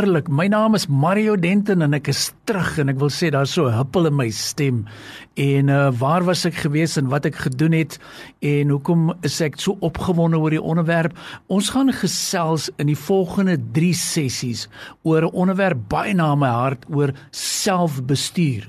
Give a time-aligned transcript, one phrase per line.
[0.00, 0.28] Wonderlik.
[0.28, 3.68] My naam is Mario Denton en ek is terug en ek wil sê daar's so
[3.68, 4.86] 'n huppel in my stem.
[5.36, 7.98] En uh waar was ek gewees en wat ek gedoen het
[8.40, 11.12] en hoekom is ek so opgewonde oor die onderwerp?
[11.48, 14.68] Ons gaan gesels in die volgende 3 sessies
[15.02, 18.64] oor 'n onderwerp baie na my hart oor selfbestuur.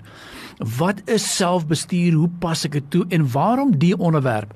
[0.61, 2.13] Wat is selfbestuur?
[2.13, 4.51] Hoe pas ek dit toe en waarom die onderwerp?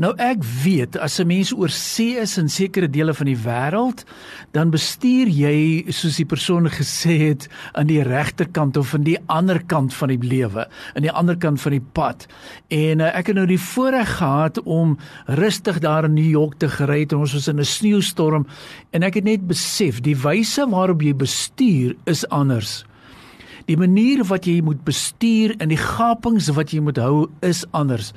[0.00, 4.04] Nou ek weet as 'n mens oor see is in sekere dele van die wêreld,
[4.52, 9.60] dan bestuur jy soos die persoon gesê het aan die regterkant of aan die ander
[9.66, 12.26] kant van die lewe, aan die ander kant van die pad.
[12.68, 16.68] En uh, ek het nou die voorreg gehad om rustig daar in New York te
[16.68, 18.46] gery het en ons was in 'n sneeustorm
[18.90, 22.84] en ek het net besef die wyse waarop jy bestuur is anders.
[23.70, 28.08] Die manier wat jy moet bestuur en die gapings wat jy moet hou is anders.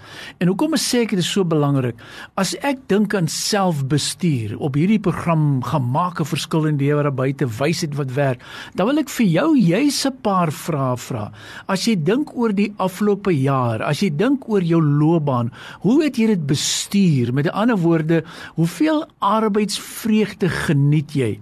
[0.42, 2.00] En hoekom sê ek dit is so belangrik?
[2.42, 7.14] As ek dink aan selfbestuur op hierdie program gemaak 'n verskil in die lewe daar
[7.14, 8.42] buite, wysheid wat werk,
[8.74, 11.32] dan wil ek vir jou juis 'n paar vrae vra.
[11.68, 16.18] As jy dink oor die afgelope jaar, as jy dink oor jou loopbaan, hoe het
[16.18, 17.34] jy dit bestuur?
[17.34, 18.24] Met ander woorde,
[18.56, 21.40] hoeveel arbeidsvreugde geniet jy?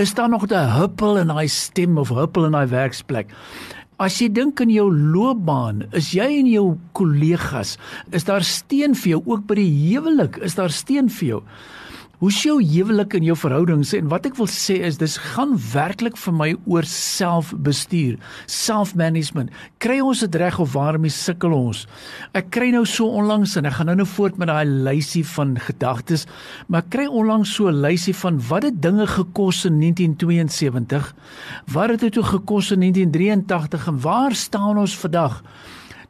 [0.00, 3.32] is daar nog 'n huppel in daai stem of huppel in daai werksplek.
[4.00, 7.76] As jy dink aan jou loopbaan, is jy en jou kollegas,
[8.16, 10.38] is daar steun vir jou ook by die huwelik?
[10.40, 11.42] Is daar steun vir jou?
[12.20, 16.18] Hoe sou huwelik in jou verhoudings en wat ek wil sê is dis gaan werklik
[16.20, 19.48] vir my oor selfbestuur, self-management.
[19.80, 21.86] Kry ons dit reg of waarom sukkel ons?
[22.36, 25.56] Ek kry nou so onlangs en ek gaan nou nou voort met daai lysie van
[25.64, 26.26] gedagtes,
[26.68, 31.14] maar kry onlangs so 'n lysie van wat het dinge gekos in 1972?
[31.72, 35.40] Wat het dit toe gekos in 1983 en waar staan ons vandag?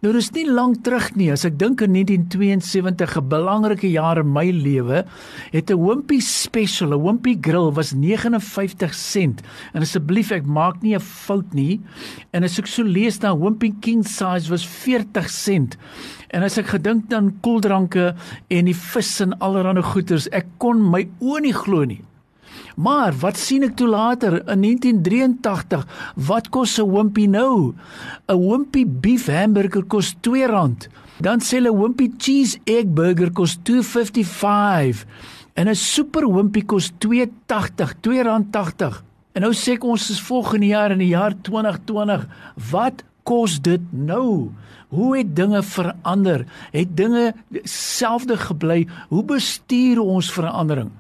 [0.01, 1.27] Nou dis nie lank terug nie.
[1.29, 5.05] As ek dink aan 1972, 'n belangrike jaar in my lewe,
[5.53, 9.43] het 'n Wimpy Special, 'n Wimpy Grill was 59 sent.
[9.75, 11.83] En asseblief, ek maak nie 'n fout nie.
[12.33, 15.77] En as ek so lees dan Wimpy King Size was 40 sent.
[16.31, 18.15] En as ek gedink dan koeldranke
[18.49, 22.01] en die vis en allerlei goeders, ek kon my oë nie glo nie.
[22.77, 25.87] Maar wat sien ek toe later in 1983?
[26.15, 27.75] Wat kos 'n Wimpy nou?
[28.29, 30.89] 'n Wimpy beef hamburger kos R2.
[31.21, 35.05] Dan sê hulle Wimpy cheese egg burger kos 2.55
[35.55, 39.03] en 'n super Wimpy kos 2.80, R2.80.
[39.33, 42.27] En nou sê ek ons is volgende jaar in die jaar 2020,
[42.71, 44.51] wat kos dit nou?
[44.91, 46.47] Hoe het dinge verander?
[46.73, 48.87] Het dinge selfde gebly?
[49.09, 50.91] Hoe bestuur ons verandering?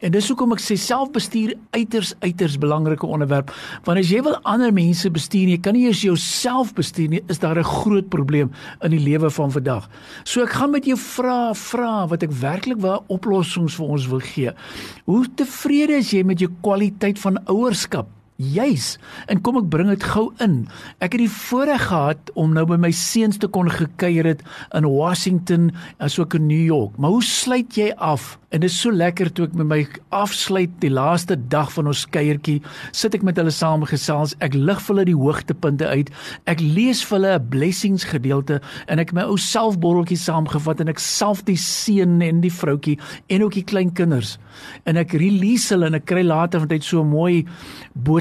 [0.00, 3.52] En dis hoekom ek sê selfbestuur uiters uiters belangrike onderwerp.
[3.84, 7.38] Want as jy wil ander mense bestuur, jy kan nie eers jouself bestuur nie, is
[7.38, 8.50] daar 'n groot probleem
[8.82, 9.88] in die lewe van vandag.
[10.24, 14.20] So ek gaan met jou vra vra wat ek werklik waar oplossings vir ons wil
[14.20, 14.50] gee.
[15.04, 18.13] Hoe tevrede is jy met jou kwaliteit van ouerskap?
[18.34, 18.96] Juis.
[19.30, 20.64] En kom ek bring dit gou in.
[20.98, 24.42] Ek het die voorreg gehad om nou by my seuns te kon gekuier het
[24.74, 25.68] in Washington
[26.02, 26.96] asook in New York.
[26.98, 28.34] Maar hoe sluit jy af?
[28.54, 29.78] En dit is so lekker toe ek met my
[30.14, 32.60] afsluit die laaste dag van ons kuiertjie,
[32.94, 34.36] sit ek met hulle saam gesels.
[34.46, 36.12] Ek lig vir hulle die hoogtepunte uit.
[36.50, 40.98] Ek lees vir hulle 'n blessings gedeelte en ek my ou selfborreltjie saamgevat en ek
[40.98, 44.38] self die seun en die vroutjie en ook die klein kinders.
[44.86, 47.44] En ek release hulle en ek kry later van tyd so 'n mooi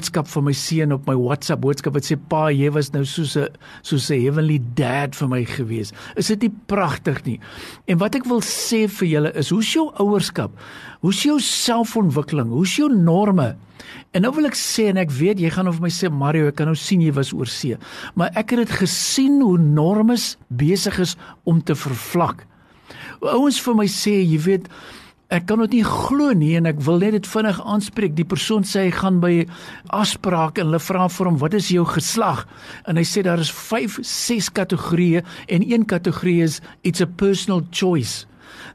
[0.03, 3.37] boodskap van my seun op my WhatsApp boodskap wat sê pa, jy was nou soos
[3.37, 3.47] 'n
[3.83, 5.93] soos 'n heavenly dad vir my gewees.
[6.17, 7.39] Is dit nie pragtig nie?
[7.87, 10.51] En wat ek wil sê vir julle is, hoe's jou ouers ouerskap?
[11.01, 12.49] Hoe's jou selfontwikkeling?
[12.49, 13.55] Hoe's jou norme?
[14.13, 16.55] En nou wil ek sê en ek weet jy gaan of my sê Mario, ek
[16.55, 17.77] kan nou sien jy was oor see.
[18.15, 21.15] Maar ek het dit gesien hoe normes besig is
[21.45, 22.45] om te vervlak.
[23.21, 24.67] Ouens vir my sê, jy weet,
[25.33, 28.13] ek kan dit nie glo nie en ek wil net dit vinnig aanspreek.
[28.13, 29.31] Die persoon sê hy gaan by
[29.95, 32.45] afspraak en hulle vra vir hom, "Wat is jou geslag?"
[32.85, 37.63] En hy sê daar is 5, 6 kategorieë en een kategorie is it's a personal
[37.71, 38.25] choice.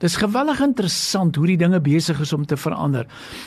[0.00, 3.06] Dis geweldig interessant hoe die dinge besig is om te verander.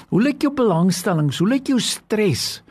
[0.10, 1.38] Hoe lyk jou belangstellings?
[1.38, 2.62] Hoe lyk jou stres?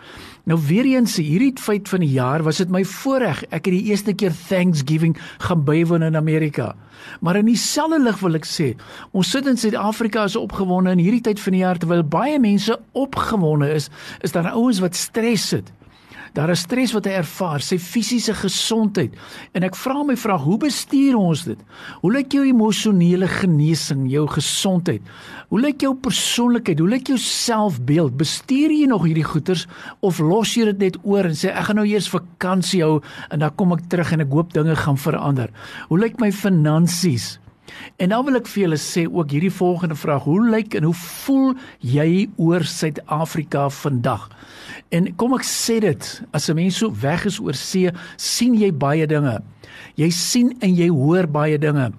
[0.48, 3.42] Nou weer eens hierdie feit van die jaar was dit my voorreg.
[3.50, 5.16] Ek het die eerste keer Thanksgiving
[5.46, 6.74] gaan bywoon in Amerika.
[7.20, 8.70] Maar in dieselfde lig wil ek sê,
[9.16, 12.76] ons sit in Suid-Afrika is opgewonde in hierdie tyd van die jaar terwyl baie mense
[12.92, 13.90] opgewonde is,
[14.20, 15.72] is daar ouens wat stres sit.
[16.36, 19.16] Daar is stres wat hy ervaar, sy fisiese gesondheid.
[19.56, 21.64] En ek vra my vraag, hoe bestuur ons dit?
[22.02, 25.02] Hoe lyk jou emosionele genesing, jou gesondheid?
[25.50, 26.78] Hoe lyk jou persoonlikheid?
[26.78, 28.14] Hoe lyk jou selfbeeld?
[28.20, 29.66] Bestuur jy nog hierdie goeters
[30.06, 33.00] of los jy dit net oor en sê ek gaan nou eers vakansie hou
[33.30, 35.50] en dan kom ek terug en ek hoop dinge gaan verander?
[35.90, 37.38] Hoe lyk my finansies?
[37.96, 40.94] En nou wil ek vir julle sê ook hierdie volgende vraag: Hoe lyk en hoe
[40.94, 44.28] voel jy oor Suid-Afrika vandag?
[44.90, 48.72] En kom ek sê dit, as 'n mens so weg is oor see, sien jy
[48.72, 49.40] baie dinge.
[50.00, 51.90] Jy sien en jy hoor baie dinge.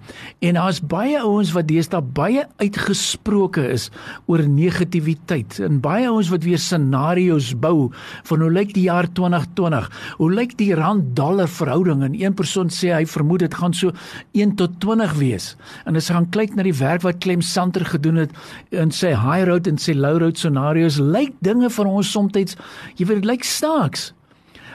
[0.42, 3.90] En daar's baie ouens wat deesdae baie uitgesproke is
[4.26, 5.60] oor negativiteit.
[5.62, 7.90] En baie ouens wat weer scenario's bou
[8.28, 9.88] van hoe lyk die jaar 2020?
[10.18, 12.02] Hoe lyk die rand dollar verhouding?
[12.02, 13.92] En een persoon sê hy vermoed dit gaan so
[14.32, 15.52] 1 tot 20 wees.
[15.86, 18.36] En as jy gaan kyk na die werk wat Clem Santer gedoen het
[18.70, 23.06] in sy high road en sy low road scenario's, lyk dinge vir ons soms jy
[23.06, 24.12] weet dit lyk snaaks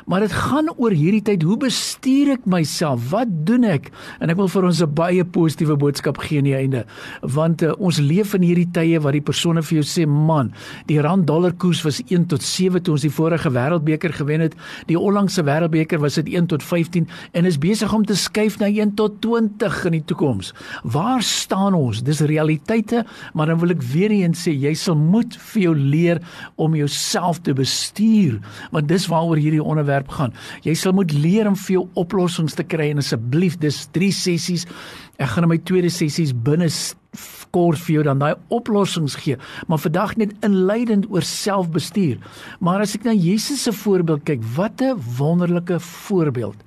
[0.07, 3.09] maar dit gaan oor hierdie tyd hoe bestuur ek myself?
[3.11, 3.89] Wat doen ek?
[4.23, 6.85] En ek wil vir ons 'n baie positiewe boodskap gee aan die einde.
[7.21, 10.53] Want uh, ons leef in hierdie tye waar die persone vir jou sê man
[10.87, 14.55] die rand dollar koers was 1 tot 7 toe ons die vorige wêreldbeker gewen het.
[14.87, 18.67] Die onlangse wêreldbeker was dit 1 tot 15 en is besig om te skuif na
[18.71, 20.53] 1 tot 20 in die toekoms.
[20.83, 22.01] Waar staan ons?
[22.03, 26.21] Dis realiteite maar dan wil ek weer eens sê jy sal moet vir jou leer
[26.55, 28.39] om jouself te bestuur
[28.71, 30.33] want dis waaroor hierdie onderwerp onderwerp gaan.
[30.63, 34.65] Jy sal moet leer om vir jou oplossings te kry en asseblief dis 3 sessies.
[35.17, 36.69] Ek gaan in my tweede sessies binne
[37.55, 39.37] kort vir jou dan daai oplossings gee,
[39.67, 42.19] maar vandag net inleidend oor selfbestuur.
[42.59, 46.57] Maar as ek na Jesus se voorbeeld kyk, wat 'n wonderlike voorbeeld.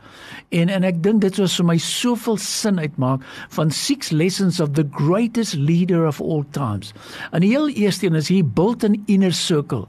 [0.50, 3.22] En en ek dink dit was vir my soveel sin uitmaak
[3.54, 6.92] van six lessons of the greatest leader of all times.
[7.30, 9.86] En die heel eerste een is hier built an inner circle.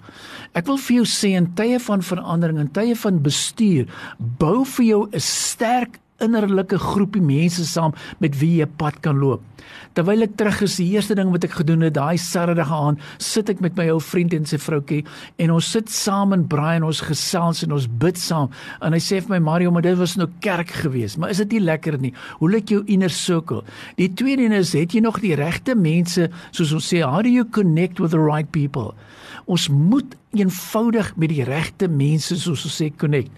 [0.53, 3.89] Ek wil vir jou sê in tye van verandering en tye van bestuur,
[4.37, 9.43] bou vir jou 'n sterk innerlike groepie mense saam met wie jy pad kan loop.
[9.95, 13.49] Terwyl ek terug is, die eerste ding wat ek gedoen het, daai Saterdag aan, sit
[13.51, 15.01] ek met my ou vriend en sy vroutjie
[15.43, 18.51] en ons sit saam in braai en ons gesels en ons bid saam.
[18.79, 21.57] En hy sê vir my Mario, maar dit was nou kerk geweest, maar is dit
[21.57, 22.13] nie lekker nie?
[22.39, 23.65] Hoe lyk jou inner circle?
[23.99, 27.31] Die tweede een is, het jy nog die regte mense, soos ons sê, how do
[27.31, 28.93] you connect with the right people?
[29.51, 33.31] Ons moet eenvoudig met die regte mense soos ons sê connect.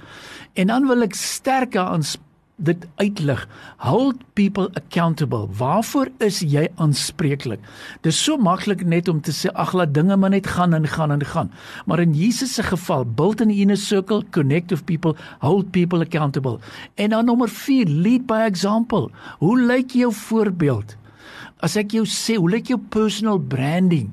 [0.54, 3.48] En dan wil ek sterker aanspreek dit uitlig.
[3.78, 5.48] Hold people accountable.
[5.58, 7.60] Waarvoor is jy aanspreeklik?
[8.06, 11.12] Dis so maklik net om te sê ag laat dinge maar net gaan en gaan
[11.12, 11.52] en gaan.
[11.86, 16.60] Maar in Jesus se geval, build an inner circle, connect with people, hold people accountable.
[16.96, 19.10] En dan nommer 4, lead by example.
[19.40, 20.96] Hoe lyk jou voorbeeld?
[21.64, 24.12] As ek jou sê, hoe lyk jou personal branding?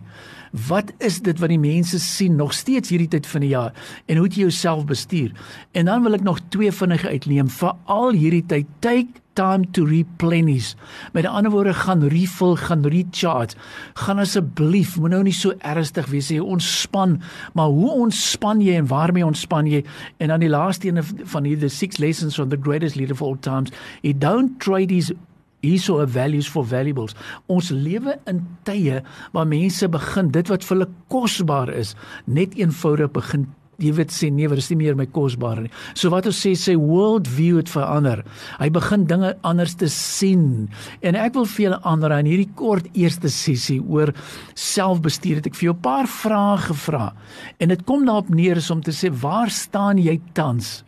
[0.50, 3.74] Wat is dit wat die mense sien nog steeds hierdie tyd van die jaar
[4.10, 5.30] en hoe jy jouself bestuur?
[5.78, 8.66] En dan wil ek nog twee vinnige uitneem vir al hierdie tyd.
[8.82, 10.74] Take time to replenish.
[11.14, 13.56] Met ander woorde gaan refill, gaan recharge.
[13.94, 16.42] Gaan asseblief, moet nou nie so ernstig wees nie.
[16.42, 17.20] Ontspan,
[17.54, 19.84] maar hoe ontspan jy en waarmee ontspan jy?
[20.18, 23.38] En dan die laaste een van hierdie six lessons from the greatest leader of all
[23.38, 23.70] times.
[24.02, 25.14] You don't trade these
[25.60, 27.14] hierso 'n values for valuables.
[27.46, 29.02] Ons lewe in tye
[29.32, 31.94] waar mense begin dit wat vir hulle kosbaar is,
[32.26, 33.46] net eenvoudig begin
[33.80, 35.70] jy weet sê nee, dit is nie meer my kosbaar nie.
[35.94, 38.22] So wat ons sê sê world view het verander.
[38.60, 40.68] Hy begin dinge anders te sien.
[41.00, 44.12] En ek wil vir julle ander in hierdie kort eerste sessie oor
[44.54, 47.12] selfbestuur het ek vir jou 'n paar vrae gevra.
[47.58, 50.84] En dit kom daarop neer is om te sê waar staan jy tans?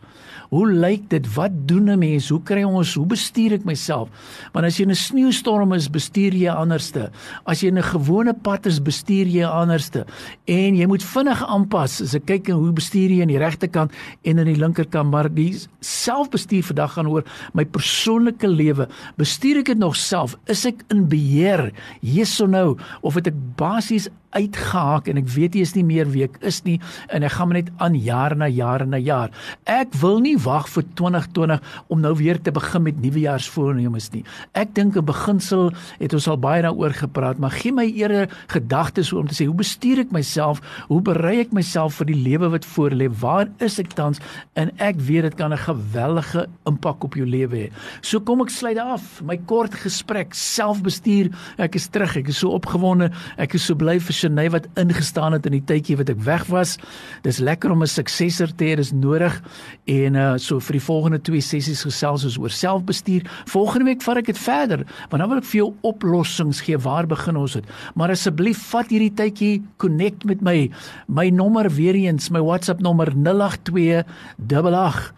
[0.53, 1.25] Hoe lyk dit?
[1.33, 2.29] Wat doen 'n mens?
[2.29, 2.93] Hoe kry ons?
[2.93, 4.09] Hoe bestuur ek myself?
[4.53, 7.09] Want as jy in 'n sneeustorm is, bestuur jy anderste.
[7.45, 10.05] As jy in 'n gewone pad is, bestuur jy anderste.
[10.45, 12.01] En jy moet vinnig aanpas.
[12.01, 13.91] As ek kyk hoe bestuur jy aan die regterkant
[14.23, 18.87] en aan die linkerkant, maar die selfbestuur vandag gaan oor my persoonlike lewe.
[19.17, 20.35] Bestuur ek dit nog self?
[20.45, 21.71] Is ek in beheer?
[22.01, 22.77] Yes or no?
[23.01, 26.61] Of het ek basies uitgehaak en ek weet jy is nie meer wie ek is
[26.65, 26.79] nie
[27.13, 29.33] en ek gaan net aan jaar na jaar na jaar.
[29.69, 34.23] Ek wil nie wag vir 2020 om nou weer te begin met nuwejaarsvoornemens nie.
[34.53, 39.13] Ek dink 'n beginsel het ons al baie daaroor gepraat, maar gee my eerder gedagtes
[39.13, 40.61] om te sê hoe bestuur ek myself?
[40.87, 43.09] Hoe berei ek myself vir die lewe wat voorlê?
[43.19, 44.19] Waar is ek tans?
[44.53, 47.71] En ek weet dit kan 'n geweldige impak op jou lewe hê.
[48.01, 51.31] So kom ek sluit af my kort gesprek selfbestuur.
[51.57, 52.17] Ek is terug.
[52.17, 53.11] Ek is so opgewonde.
[53.37, 56.45] Ek is so bly vir Shanae wat ingestaan het in die tydjie wat ek weg
[56.45, 56.77] was.
[57.23, 59.41] Dis lekker om 'n suksesor te hê, dis nodig
[59.85, 63.27] En uh so vir die volgende twee sessies gesels ons oor selfbestuur.
[63.51, 66.79] Volgende week vat ek dit verder, want dan wil ek vir jou oplossings gee.
[66.79, 67.69] Waar begin ons dit?
[67.99, 70.57] Maar asseblief vat hierdie tydjie, connect met my.
[71.07, 74.03] My nommer weer eens, my WhatsApp nommer 082
[74.47, 75.13] 88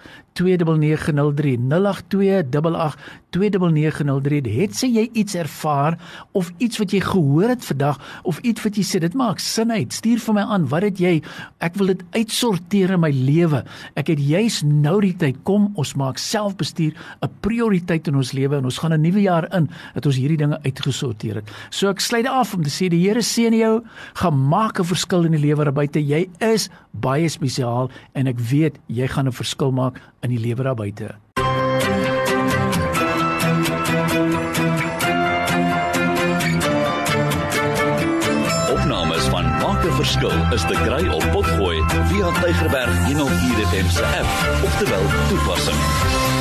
[3.35, 5.95] 29903 het sê jy iets ervaar
[6.35, 9.71] of iets wat jy gehoor het vandag of iets wat jy sê dit maak sin
[9.71, 9.93] uit.
[9.95, 10.67] Stuur vir my aan.
[10.71, 11.21] Wat het jy?
[11.63, 13.63] Ek wil dit uitsorteer in my lewe.
[13.95, 15.35] Ek het juis nou die tyd.
[15.47, 19.47] Kom ons maak selfbestuur 'n prioriteit in ons lewe en ons gaan 'n nuwe jaar
[19.55, 21.49] in dat ons hierdie dinge uitgesorteer het.
[21.69, 23.83] So ek sluit af om te sê die Here seën jou.
[24.15, 25.99] Gaan maak 'n verskil in die lewe daar buite.
[25.99, 30.63] Jy is baie spesiaal en ek weet jy gaan 'n verskil maak in die lewe
[30.63, 31.15] daar buite.
[38.73, 44.05] Opnames van Maak 'n Verskil is te kry op Potgooi via Tigerberg 104 FM se
[44.05, 46.34] app of te wel toepassing.